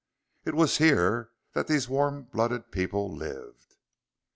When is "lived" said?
3.15-3.75